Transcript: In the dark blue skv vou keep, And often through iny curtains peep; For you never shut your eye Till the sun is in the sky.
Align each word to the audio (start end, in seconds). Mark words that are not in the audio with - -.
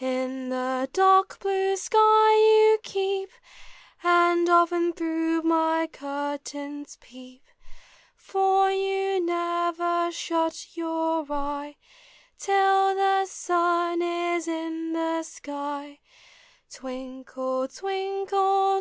In 0.00 0.48
the 0.48 0.90
dark 0.92 1.38
blue 1.38 1.74
skv 1.76 1.92
vou 1.94 2.78
keep, 2.82 3.30
And 4.02 4.48
often 4.48 4.92
through 4.92 5.42
iny 5.42 5.92
curtains 5.92 6.98
peep; 7.00 7.44
For 8.16 8.72
you 8.72 9.20
never 9.24 10.10
shut 10.10 10.76
your 10.76 11.24
eye 11.30 11.76
Till 12.40 12.96
the 12.96 13.24
sun 13.26 14.02
is 14.02 14.48
in 14.48 14.94
the 14.94 15.22
sky. 15.22 16.00